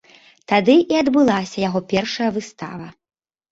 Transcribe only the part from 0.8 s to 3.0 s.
і адбылася яго першая выстава.